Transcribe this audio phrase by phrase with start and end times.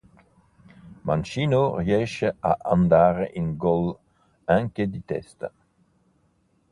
[1.03, 3.95] Mancino, riesce ad andare in gol
[4.45, 5.51] anche di testa.